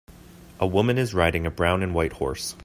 [0.59, 2.55] A woman is riding a brown and white horse.